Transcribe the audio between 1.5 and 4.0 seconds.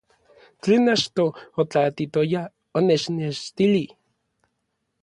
otlaatitoya onechnextilij.